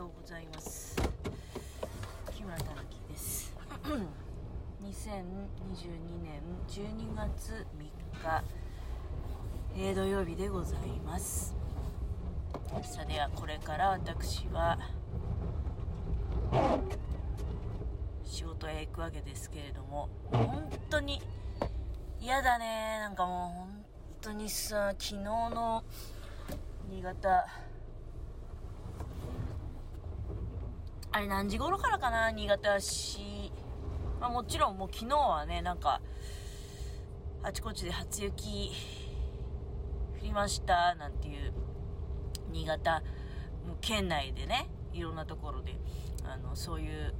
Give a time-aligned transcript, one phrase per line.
[0.00, 0.96] ようございます。
[2.34, 3.54] 木村たぬきです。
[4.82, 4.88] 2022
[6.22, 7.82] 年12月3
[8.22, 8.44] 日、
[9.76, 11.54] えー、土曜日でございます。
[12.82, 14.78] さあではこれから私は
[18.24, 21.20] 仕事へ行くわけですけれども本当に
[22.22, 23.00] 嫌だね。
[23.00, 23.84] なんかもう本
[24.22, 25.84] 当にさ昨日の
[26.88, 27.46] 新潟
[31.12, 32.30] あれ何時頃からかな？
[32.30, 33.18] 新潟市、
[34.20, 36.00] まあ、もちろんもう昨日はねなんか
[37.42, 38.70] あちこちで初雪
[40.20, 41.52] 降りましたなんていう
[42.52, 43.02] 新潟
[43.80, 45.74] 県内でねいろんなところで
[46.24, 47.12] あのそういう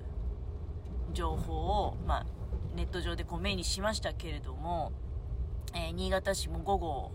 [1.13, 2.27] 情報を、まあ、
[2.77, 4.93] ネット上でこう目にしましたけれども、
[5.75, 7.11] えー、新潟市も午後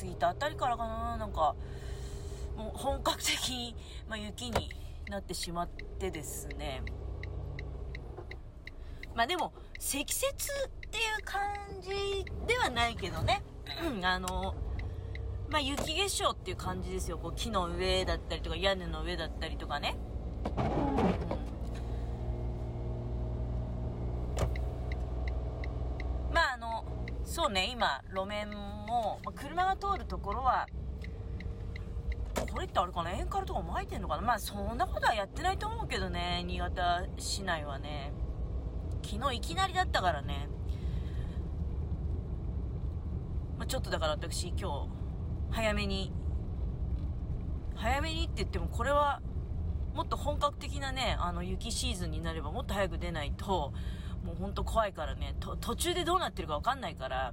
[0.00, 1.16] 過ぎたあたりからかな？
[1.16, 1.56] なんか
[2.56, 3.74] もう本格的に、
[4.08, 4.70] まあ、雪に
[5.10, 6.82] なってしまってですね。
[9.14, 11.40] まあでも積雪っていう感
[11.80, 13.42] じではないけどね。
[14.02, 14.54] あの
[15.50, 17.18] まあ雪化粧っていう感じですよ。
[17.18, 19.96] こう木の上だったりとか屋根の上だったりとかね、
[20.44, 20.64] うん、
[26.32, 26.84] まああの
[27.24, 30.66] そうね今路面も、まあ、車が通るところは
[32.46, 34.22] これってあれかな、塩カルとか巻いてんのかな？
[34.22, 38.12] まあそんなことはやってないと思うけどね、新潟市内はね。
[39.02, 40.48] 昨日いきなりだったからね。
[43.56, 44.88] まあ、ちょっとだから私今日、
[45.50, 46.12] 早めに、
[47.74, 49.20] 早めにって言ってもこれは、
[49.94, 53.72] もっと本格的なね、あの雪シーズンになればもっと早く出ないと、
[54.22, 57.32] もうほんと怖いからね、途中でどうなってるかわかんないから、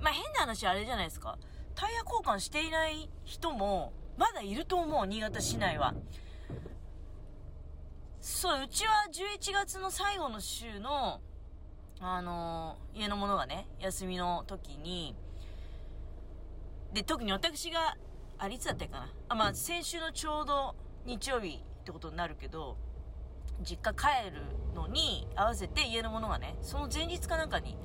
[0.00, 1.38] まあ変な話あれじゃないですか。
[1.78, 5.94] タイヤ交換していない人も、まだいると思う、新潟市内は。
[8.20, 11.20] そう、うちは11月の最後の週の、
[12.00, 15.14] あのー、家の者がね、休みの時に、
[16.92, 17.96] で、特に私が、
[18.38, 19.12] あれいつだったかな。
[19.28, 20.74] あ、まあ、先週のちょうど
[21.06, 22.76] 日曜日ってことになるけど、
[23.62, 24.42] 実家帰る
[24.74, 27.76] のに合わせて家の者がね、その前日かなんかに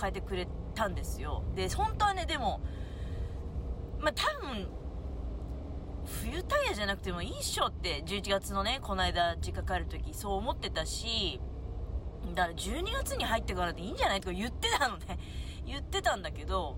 [0.00, 1.44] 変えてくれたんですよ。
[1.54, 2.62] で、本当はね、でも、
[4.02, 4.66] まあ、多分、
[6.04, 11.40] 冬タイヤじゃなくてもいいっしょって、11月のね、この間実家帰る時そう思ってたし、
[12.34, 15.18] だから12月に入ってからでいいんじゃないとか言ってたのね。
[15.64, 16.76] 言ってたんだけど、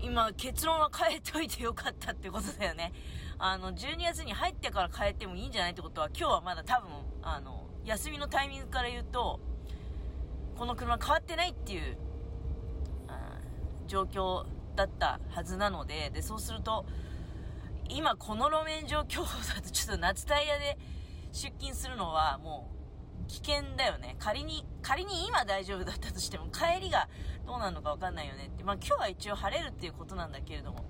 [0.00, 2.92] 今結論は変えておいてよかったってことだよね。
[3.38, 6.90] あの、12月に入ってから変えてもいいんじゃないってことは、今日はまだ多分、
[7.22, 9.38] あの、休みのタイミングから言うと、
[10.56, 11.96] この車変わってないっていう、
[13.86, 14.44] 状況
[14.78, 16.86] だったはずなので、で、そうすると、
[17.88, 20.78] 今この路面状況だとちょっと夏タイヤで
[21.32, 22.70] 出勤するのはも
[23.24, 24.14] う危険だよね。
[24.20, 27.08] 仮に、仮に今大丈夫だったとしても帰りが
[27.44, 28.62] どうなるのかわかんないよねって。
[28.62, 30.84] まあ今日は一応晴れるっていうことなんだけれども。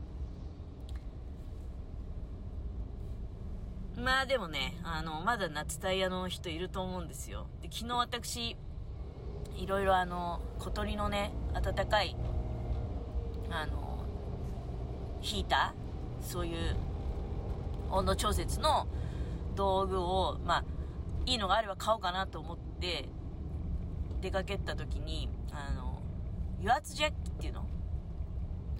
[3.96, 7.48] まあでもね、あの、まだ夏タイヤの人いると思うんですよ。
[7.62, 8.56] で、昨日私、
[9.56, 12.14] いろいろあの、小鳥のね、暖かい
[13.50, 14.04] あの
[15.20, 16.24] ヒーター？
[16.24, 16.76] そういう
[17.90, 18.86] 温度調節の
[19.56, 20.64] 道具をまあ
[21.26, 23.08] いいのがあれば買おうかなと思って
[24.20, 26.00] 出かけた時にあの
[26.58, 27.64] 油圧ジャッキっていうの？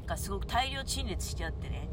[0.07, 1.89] がすごく大量陳列してあってね。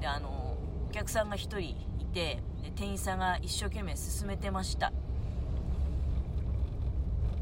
[0.00, 0.56] であの
[0.88, 1.76] お客さんが1人い
[2.12, 4.92] てで店員さんが一生懸命進めてました。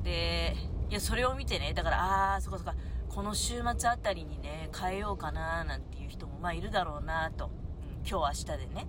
[0.03, 0.55] で
[0.91, 2.73] いやそれを見てねだからああそこそこ。
[3.17, 8.87] この週末あたりにね、変えようかななんていう人もまあいるだろうなと、うん、今日明日でね。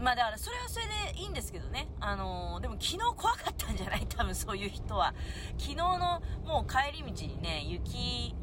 [0.00, 1.88] まあだからそれはそれでいいんですけどね。
[2.00, 4.06] あのー、でも昨日怖かったんじゃない？
[4.08, 5.12] 多分そういう人は。
[5.58, 8.34] 昨日のもう帰り道にね、雪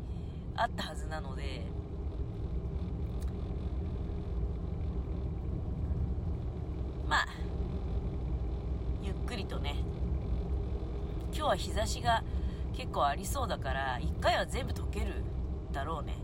[0.56, 1.64] あったはずなので、
[7.08, 7.28] まあ、
[9.02, 9.78] ゆっくりとね、
[11.34, 12.24] 今日は日差しが
[12.80, 15.16] 結構ありそうだから1回は全部解ける
[15.74, 16.16] だろうね。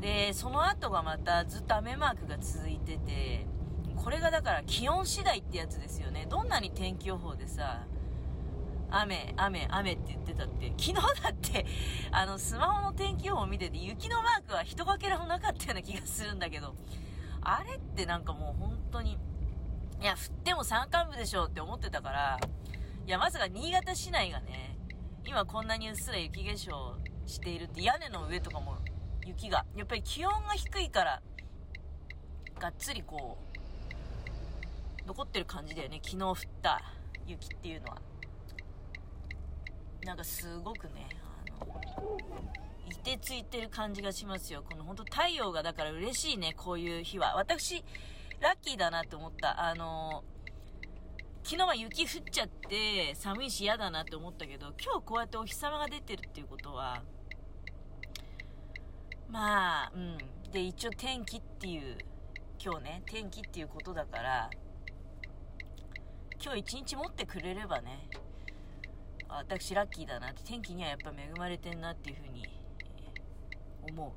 [0.00, 3.46] でその後がまたずっと雨マークが続いてて
[3.96, 6.28] これがだから気温次第ってやつですよね。
[6.30, 7.82] どんなに天気予報でさ
[8.88, 11.66] 雨、雨、雨って言ってたって、昨日だって、
[12.12, 16.76] あの、スマホの天気予報見てて、雪のマークは一かけらもなかったような気がするんだけど、
[17.42, 19.18] あれってなんかもう本当に、
[20.00, 22.38] いや、降っても山間部でしょって思ってたから、
[23.04, 24.75] いや、まさか新潟市内がね、
[25.26, 26.94] 今こんなにうっすら雪化粧
[27.26, 28.78] しているって屋根の上とかも
[29.26, 31.22] 雪がやっぱり気温が低いから
[32.58, 33.36] がっつりこ
[35.04, 36.00] う、残ってる感じだよね。
[36.02, 36.80] 昨日降った
[37.26, 37.98] 雪っていうのは。
[40.04, 41.08] なんかすごくね、
[41.50, 42.16] あの、
[42.90, 44.62] いてついてる感じがしますよ。
[44.68, 47.36] この本当太陽がだから嬉しいね、こういう日は。
[47.36, 47.84] 私、
[48.40, 49.68] ラッキーだなって思った。
[49.68, 50.24] あの、
[51.48, 57.04] 昨日は雪降っちゃって寒いし嫌だなって思ったけど、今日こうやってお日様が出てるっていうことは、
[59.28, 60.18] まあ、うん。
[60.50, 61.98] で、一応天気っていう、
[62.60, 64.50] 今日ね、天気っていうことだから、
[66.44, 68.08] 今日一日持ってくれればね、
[69.28, 72.44] 私ラッキーだなって、天気にはやっぱ恵まれてんなっていうふうに
[73.88, 74.12] 思う。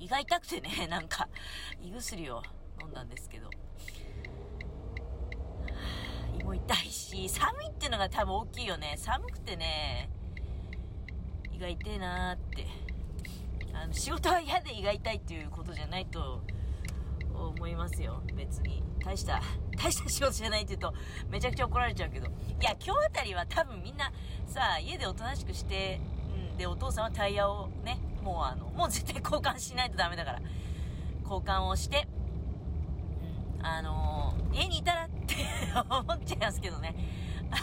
[0.00, 1.28] 胃が痛くてね、なんか、
[1.80, 2.42] 胃薬を
[2.82, 3.48] 飲んだんですけど、
[6.44, 8.94] も痛いし、寒いっていうのが多分大きいよね。
[8.96, 10.10] 寒くてね、
[11.52, 12.66] 胃が痛いなーって。
[13.72, 16.42] あの、仕事は嫌で胃が痛いっていうことじゃないと
[17.34, 18.22] 思いますよ。
[18.36, 18.82] 別に。
[19.04, 19.40] 大した、
[19.76, 20.94] 大した仕事じゃないって言うと、
[21.30, 22.26] めちゃくちゃ怒られちゃうけど。
[22.26, 22.30] い
[22.62, 24.12] や、今日あたりは多分みんな、
[24.46, 26.00] さあ、家でおとなしくして、
[26.52, 30.42] うん、で、お父さんはタイヤをね、もうあの、もう絶対交換しないとダメだから、
[31.22, 32.06] 交換をして、
[33.58, 35.44] うん、あのー、家にいたらって
[35.88, 36.94] 思っちゃいますけどね。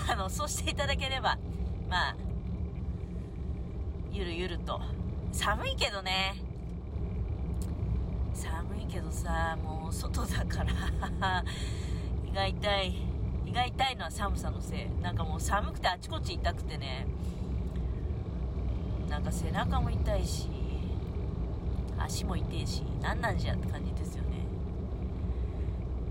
[0.10, 1.38] あの、そうしていただければ、
[1.90, 2.16] まあ、
[4.12, 4.82] ゆるゆると。
[5.32, 6.42] 寒いけどね。
[8.34, 11.44] 寒いけどさ、もう外だから
[12.30, 12.96] 胃が痛い。
[13.46, 15.02] 胃が痛いのは寒さのせい。
[15.02, 17.08] なんかもう寒くてあちこち痛くてね。
[19.10, 20.50] なんか背中も痛いし、
[21.98, 24.27] 足も痛いし、何なんじゃって感じですよね。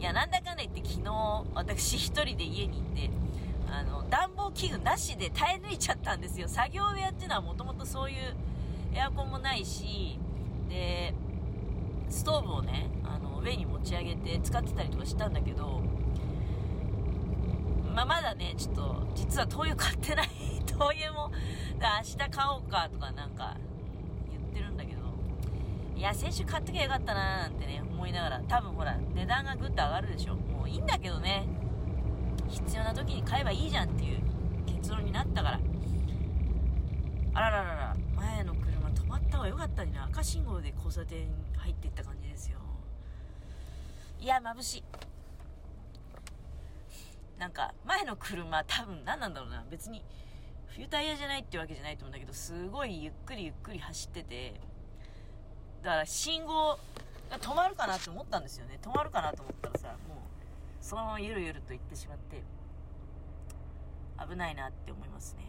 [0.07, 3.11] や、なんだかんだ言って昨日、私一人で家にいて、
[3.69, 6.49] あの、暖房器具なしで耐え抜いちゃったんですよ。
[6.49, 8.17] 作業部屋っていうのはもともとそういう
[8.95, 10.19] エアコンもないし、
[10.69, 11.13] で、
[12.09, 15.83] ストーブをね、あの、上に持ち上げて使ってたりとかしたんだけど、
[17.93, 20.29] まあ、まだね、ちょっと、実は灯油買ってない
[20.67, 21.33] 灯油も、
[21.81, 23.57] 明日買おうかとかなんか、
[25.97, 30.37] いや、先週買っときゃよかったなーなんてね、思いながら、多分ほら、値段がぐっと上がるでしょ。
[30.37, 31.47] もういいんだけどね、
[32.49, 34.21] 必要な時に買えばいいじゃんっていう
[34.67, 35.61] 結論になったから。
[37.33, 40.05] あらららら、前の車止まった方がよかったにな。
[40.05, 42.59] 赤信号で交差点入っていった感じですよ。
[44.21, 44.85] いや、眩しい。
[47.39, 49.65] なんか、前の車、多分何なんだろうな。
[49.71, 50.03] 別に、
[50.69, 54.61] 冬タイヤじゃないってわけじゃないと思うんだけど、すごいゆっくりゆっくり走ってて、
[55.87, 56.81] だから信号
[57.31, 58.77] が止まるかなって思ったんですよね。
[58.83, 60.19] 止まるかなと思ったらさ、もう、
[60.81, 62.43] そのままゆるゆると行ってしまって、
[64.29, 65.45] 危ないなって思いますね。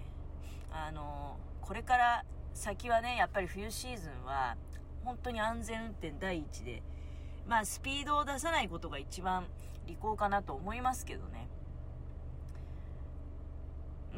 [0.71, 2.23] あの、これから
[2.53, 4.57] 先はね、やっぱり冬シーズンは、
[5.03, 6.83] 本当に安全運転第一で、
[7.47, 9.47] まあスピードを出さないことが一番
[9.87, 11.47] 利口かなと思いますけどね。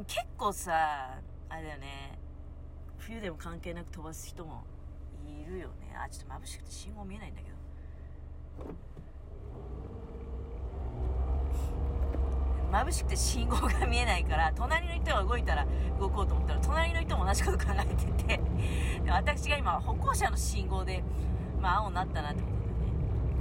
[0.06, 2.20] 結構さ、あれだよね、
[2.98, 4.66] 冬でも関係なく飛ばす人も
[5.30, 5.96] いるよね。
[5.96, 7.58] あ、ちょっと眩しくて信号見えないんだけど。
[12.72, 15.66] 眩しくて信号が見えないから、隣の人が動いたら
[16.00, 18.40] 動こうと思ったら、隣の人も同じこと考えてて、
[19.08, 21.04] 私が今、歩行者の信号で、
[21.60, 22.48] まあ、青になったなってこ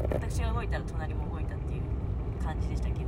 [0.09, 1.83] とでね、私が動いたら隣も動いたっていう
[2.42, 3.00] 感じでしたけど。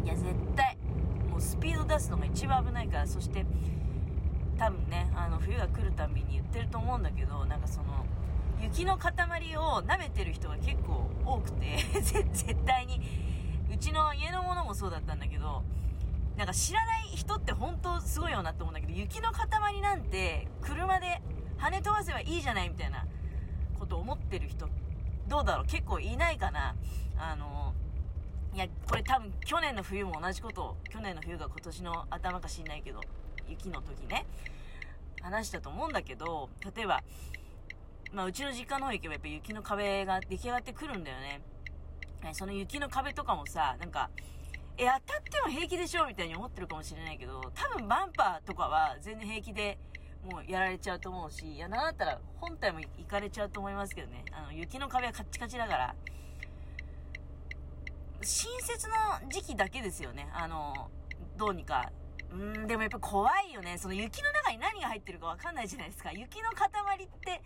[0.00, 0.04] うん。
[0.04, 0.76] いや、絶対、
[1.30, 3.46] もうスピード出すのが一番危ないから、そして、
[4.58, 4.99] 多分ね、
[5.50, 8.06] 冬が来るたびに言ってると思うんだけど、なんかその、
[8.62, 9.10] 雪の塊
[9.56, 13.00] を舐めてる人が結構多くて 絶対に、
[13.72, 15.64] うちの家のものもそうだったんだけど、
[16.36, 21.20] なんか知らない人って本当すごいよなって思うんだけど、雪の塊なんて車で
[21.58, 23.04] 跳ね飛ばせばいいじゃないみたいな
[23.78, 24.68] こと思ってる人、
[25.26, 25.66] どうだろう？
[25.66, 26.76] 結構いないかな。
[27.18, 27.74] あの、
[28.54, 33.00] いや、これ多分去年の冬も同じこと、去年の冬が今年の頭か知んないけど、
[33.48, 34.26] 雪の時ね、
[35.22, 37.02] 話したと思うんだけど、例えば、
[38.12, 41.40] まあ、うちの実家の方行けばやっぱ雪の壁が出来上がってくるんだよね。
[42.32, 44.10] その雪の壁とかもさ、なんか、
[44.76, 49.78] え、当たっても平気でしょみたいに思ってるかもしれないけど、多分バンパーとかは全然平気で
[50.24, 54.24] もうやられちゃうと思うし、いや、なんだったら本体も行かれちゃうと思いますけどね。
[54.32, 55.94] あの、雪の壁はカッチカチだから、
[58.22, 58.94] 新設の
[59.30, 60.28] 時期だけですよね。
[60.32, 60.90] あの、
[61.36, 61.90] どうにか。
[62.32, 63.76] うん、でもやっぱ怖いよね。
[63.78, 66.12] その雪の中に何が入ってるかわかんないじゃないですか。
[66.12, 66.68] 雪の塊
[67.04, 67.42] って、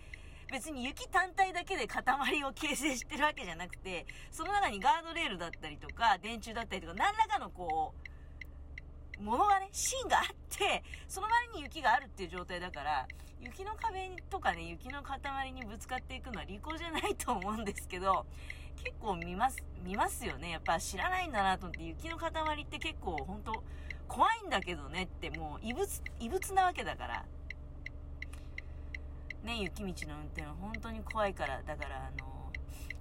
[0.53, 2.05] 別に雪単体だけで塊
[2.45, 7.95] を形成してるわけじゃなくて、その中にガードレールだったりとか、電柱だったりとか、何らかのこ
[9.19, 13.09] う、ものがね、芯があって、その周りに雪があるっていう状態だから、
[13.41, 18.27] 雪の壁とかね、雪の塊にぶつかっていくのは利口じゃないと思うんですけど、
[18.83, 20.51] 結構見ます、見ますよね。
[20.51, 23.63] やっぱ知らないんだなと思って、雪の塊って結構本当
[24.09, 25.89] 怖いんだけどねって、もう異物、
[26.21, 27.25] 異物なわけだから。
[29.43, 32.53] ね、雪道の運転は本当に怖いから、だからあの、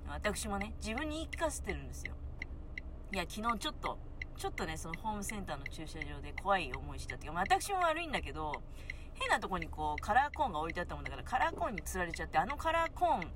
[0.07, 2.13] 私もね、自分に言い聞かせてるんですよ。
[3.13, 3.97] いや、昨日ちょっと、
[4.37, 8.61] ちょっとね、そのホームセンターの駐車場で怖い思いしたっていうか、私も悪いんだけど、
[9.13, 13.31] 変なとこにこう、カラーコーンが置いてあったもんだから、カラーコーンに釣られちゃって、あのカラーコーン、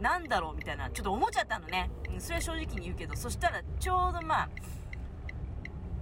[0.00, 1.90] なんだろうみたいな、ちょっと思っちゃったのね。
[2.18, 4.48] それは正直に言うけど、そしたらちょうどまあ、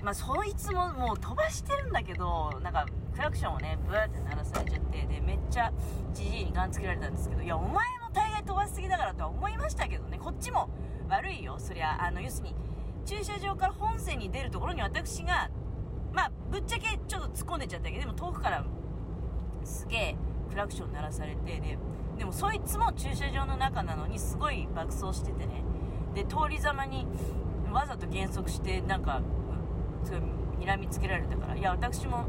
[0.02, 5.72] まあ、そいつももう飛ばしてるんだけど、なんか、クラクションをね、ブーって鳴らされちゃって、で、めっちゃ、
[6.12, 10.70] じじいにガンつけられたんですけど、いや、お前も大概飛ばしすぎだからとは思いましたけどね、こっちも
[11.08, 12.54] 悪いよ、そりゃ、あの、要するに、
[13.04, 15.50] 駐車場から本線に出るところに私が、
[16.12, 18.64] まあ、ぶっちゃけちょっと突っ込んでちゃったけど、でも遠くから
[19.64, 20.16] すげえ
[20.48, 21.78] クラクション鳴らされて、で、
[22.18, 25.62] でもそいつも駐車場の中なのにすごい爆走しててね。
[26.14, 27.06] で、通りざまに
[27.72, 29.22] わざと減速して、なんか、
[30.04, 30.20] すごい
[30.60, 32.24] 睨みつけられたから、いや、私も、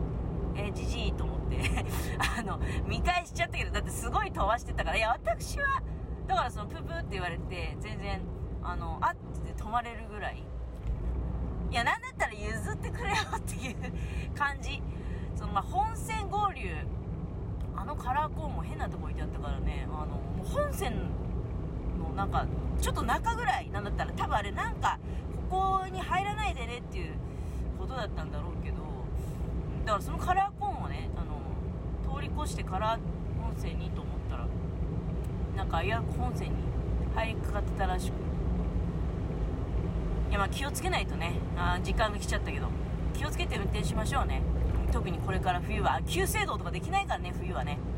[0.56, 1.58] え、じじいと思って
[2.38, 5.82] あの、見返しちゃったけど、だってすごい飛ばしてたから、いや、私は、
[6.28, 8.22] だからその、ププって言われて、全然、
[8.63, 10.44] あの、あって止まれるぐらい、
[11.72, 13.75] いや、なんだったら譲ってくれよっていう
[14.36, 14.82] 感じ。
[15.36, 16.70] その、まあ、本線合流、
[17.75, 21.10] あのカラーコーンも変なとこ置いてあったからね、あの、もう本線
[21.98, 22.46] のなんか、
[22.80, 25.00] ちょっと中ぐらいなんだったら、多分あれなんか、
[25.50, 27.16] ここに入らないでねっていう
[27.81, 28.77] ことだったんだろうけど、
[29.85, 33.00] だからそのカラーコーンをね、あの、通り越してカラー
[33.41, 34.47] 本線にと思ったら、
[35.55, 36.55] なんか危うく本線に
[37.15, 38.13] 入りかかってたらしく、
[40.29, 42.67] いやまあ気をつけないとねあ時間が来ちゃったけど
[43.13, 44.41] 気をつけて運転しましょうね。
[44.93, 46.01] 特にこれから冬は。
[46.05, 47.79] 急制動とかできないからね冬はね。